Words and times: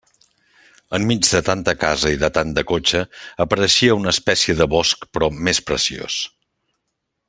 Enmig 0.97 1.19
de 1.27 1.41
tanta 1.49 1.75
casa 1.83 2.13
i 2.15 2.17
de 2.23 2.31
tant 2.39 2.55
de 2.57 2.65
cotxe, 2.73 3.03
apareixia 3.47 4.01
una 4.01 4.17
espècie 4.17 4.59
de 4.63 4.71
bosc 4.75 5.09
però 5.19 5.31
més 5.49 5.65
preciós. 5.73 6.21